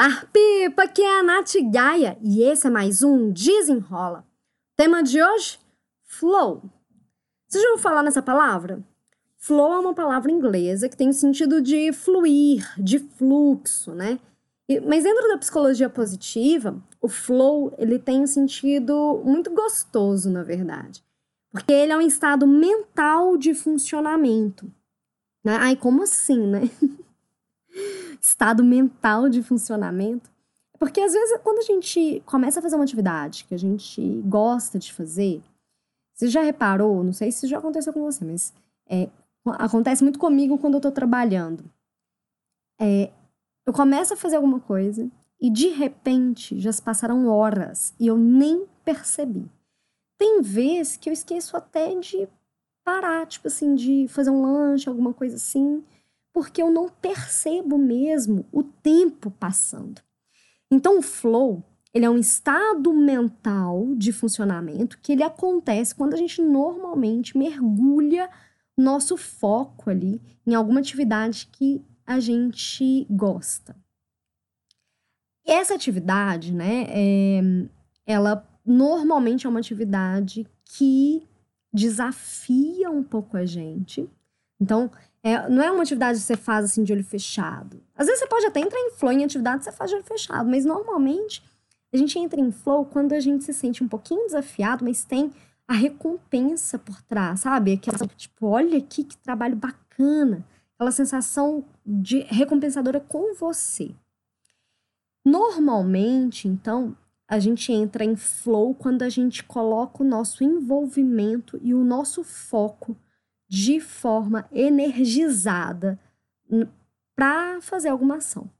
[0.00, 0.84] Olá, Pipa!
[0.84, 4.24] Aqui é a Nath Gaia e esse é mais um Desenrola.
[4.76, 5.58] Tema de hoje?
[6.04, 6.62] Flow.
[7.48, 8.80] Você já ouviu falar nessa palavra?
[9.38, 14.20] Flow é uma palavra inglesa que tem o sentido de fluir, de fluxo, né?
[14.86, 21.02] Mas dentro da psicologia positiva, o flow ele tem um sentido muito gostoso, na verdade.
[21.50, 24.72] Porque ele é um estado mental de funcionamento.
[25.42, 25.56] Né?
[25.56, 26.70] Ai, como assim, né?
[28.20, 30.30] estado mental de funcionamento.
[30.78, 34.78] Porque às vezes, quando a gente começa a fazer uma atividade que a gente gosta
[34.78, 35.42] de fazer,
[36.14, 38.52] você já reparou, não sei se já aconteceu com você, mas
[38.88, 39.08] é,
[39.44, 41.64] acontece muito comigo quando eu tô trabalhando.
[42.80, 43.10] É,
[43.66, 45.10] eu começo a fazer alguma coisa
[45.40, 49.50] e de repente já se passaram horas e eu nem percebi.
[50.16, 52.28] Tem vezes que eu esqueço até de
[52.84, 55.84] parar, tipo assim, de fazer um lanche, alguma coisa assim
[56.38, 60.00] porque eu não percebo mesmo o tempo passando.
[60.70, 66.16] Então, o flow, ele é um estado mental de funcionamento que ele acontece quando a
[66.16, 68.30] gente normalmente mergulha
[68.76, 73.74] nosso foco ali em alguma atividade que a gente gosta.
[75.44, 77.40] Essa atividade, né, é,
[78.06, 81.26] ela normalmente é uma atividade que
[81.72, 84.08] desafia um pouco a gente.
[84.60, 84.88] Então,
[85.22, 87.82] é, não é uma atividade que você faz assim de olho fechado.
[87.96, 90.04] Às vezes você pode até entrar em flow em atividade que você faz de olho
[90.04, 91.42] fechado, mas normalmente
[91.92, 95.32] a gente entra em flow quando a gente se sente um pouquinho desafiado, mas tem
[95.66, 97.74] a recompensa por trás, sabe?
[97.74, 100.44] Aquela, tipo, olha aqui que trabalho bacana.
[100.74, 103.94] Aquela sensação de recompensadora com você.
[105.24, 106.96] Normalmente, então,
[107.26, 112.24] a gente entra em flow quando a gente coloca o nosso envolvimento e o nosso
[112.24, 112.96] foco
[113.48, 115.98] de forma energizada
[117.16, 118.50] para fazer alguma ação.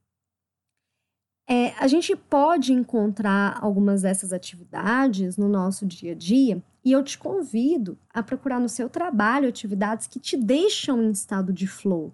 [1.50, 7.02] É, a gente pode encontrar algumas dessas atividades no nosso dia a dia e eu
[7.02, 12.12] te convido a procurar no seu trabalho atividades que te deixam em estado de flow.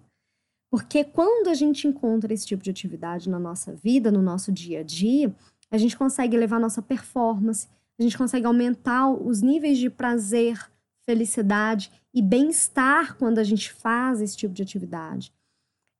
[0.71, 4.79] Porque quando a gente encontra esse tipo de atividade na nossa vida, no nosso dia
[4.79, 5.33] a dia,
[5.69, 7.67] a gente consegue elevar nossa performance,
[7.99, 10.59] a gente consegue aumentar os níveis de prazer,
[11.05, 15.33] felicidade e bem-estar quando a gente faz esse tipo de atividade.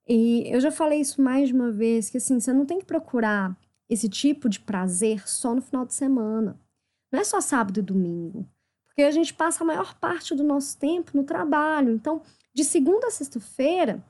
[0.08, 2.86] E eu já falei isso mais de uma vez, que assim, você não tem que
[2.86, 3.54] procurar
[3.86, 6.58] esse tipo de prazer só no final de semana.
[7.12, 8.48] Não é só sábado e domingo.
[8.86, 11.92] Porque a gente passa a maior parte do nosso tempo no trabalho.
[11.92, 12.22] Então,
[12.54, 14.02] de segunda a sexta-feira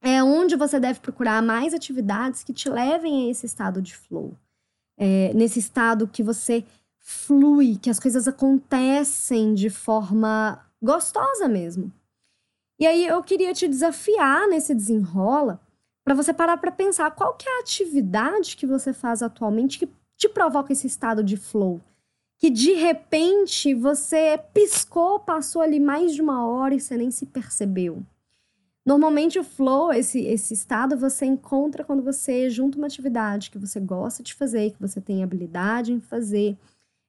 [0.00, 4.34] é onde você deve procurar mais atividades que te levem a esse estado de flow.
[4.96, 6.64] É, nesse estado que você
[6.98, 11.92] flui, que as coisas acontecem de forma gostosa mesmo.
[12.78, 15.60] E aí eu queria te desafiar nesse desenrola
[16.04, 19.88] para você parar para pensar qual que é a atividade que você faz atualmente que
[20.16, 21.80] te provoca esse estado de flow,
[22.38, 27.26] que de repente você piscou, passou ali mais de uma hora e você nem se
[27.26, 28.02] percebeu.
[28.84, 33.80] Normalmente o flow, esse, esse estado, você encontra quando você junta uma atividade que você
[33.80, 36.58] gosta de fazer, que você tem habilidade em fazer,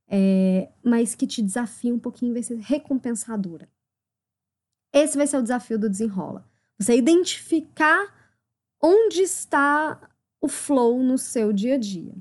[0.07, 3.67] é, mas que te desafia um pouquinho, vai ser recompensadora.
[4.93, 6.47] Esse vai ser o desafio do desenrola.
[6.77, 8.13] Você identificar
[8.81, 12.13] onde está o flow no seu dia a dia.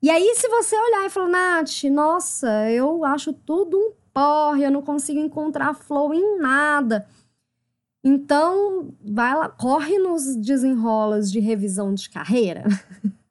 [0.00, 4.70] E aí, se você olhar e falar, Nath, nossa, eu acho tudo um porre, eu
[4.70, 7.08] não consigo encontrar flow em nada.
[8.04, 12.64] Então, vai lá, corre nos desenrolas de revisão de carreira.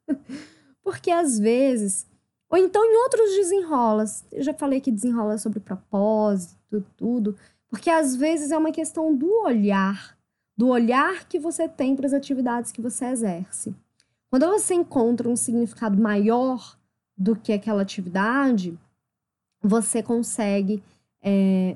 [0.82, 2.06] Porque às vezes
[2.52, 4.26] ou então em outros desenrolas.
[4.30, 7.34] Eu já falei que desenrola sobre propósito, tudo.
[7.70, 10.18] Porque às vezes é uma questão do olhar,
[10.54, 13.74] do olhar que você tem para as atividades que você exerce.
[14.28, 16.76] Quando você encontra um significado maior
[17.16, 18.78] do que aquela atividade,
[19.62, 20.82] você consegue
[21.22, 21.74] é,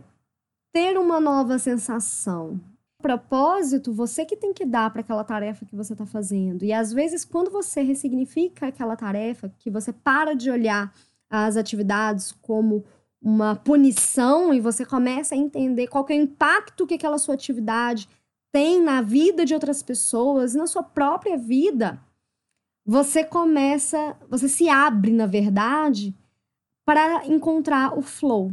[0.75, 2.61] ter uma nova sensação,
[3.01, 6.65] propósito você que tem que dar para aquela tarefa que você está fazendo.
[6.65, 10.93] E às vezes, quando você ressignifica aquela tarefa, que você para de olhar
[11.31, 12.85] as atividades como
[13.21, 18.09] uma punição e você começa a entender qual é o impacto que aquela sua atividade
[18.53, 22.01] tem na vida de outras pessoas, na sua própria vida,
[22.85, 26.15] você começa, você se abre, na verdade,
[26.87, 28.53] para encontrar o flow.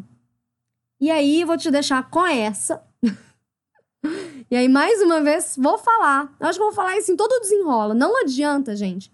[0.99, 2.83] E aí, eu vou te deixar com essa
[4.49, 6.31] e aí, mais uma vez, vou falar.
[6.39, 7.95] Eu acho que vou falar isso em todo desenrola.
[7.95, 9.11] Não adianta, gente,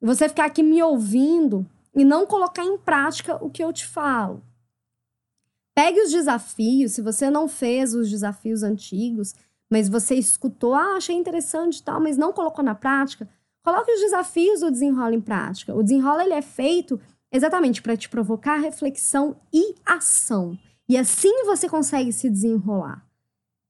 [0.00, 4.42] você ficar aqui me ouvindo e não colocar em prática o que eu te falo.
[5.74, 9.34] Pegue os desafios, se você não fez os desafios antigos,
[9.70, 13.28] mas você escutou, ah, achei interessante e tal, mas não colocou na prática,
[13.62, 15.74] coloque os desafios do desenrola em prática.
[15.74, 17.00] O desenrola ele é feito
[17.32, 20.56] exatamente para te provocar reflexão e ação.
[20.88, 23.05] E assim você consegue se desenrolar.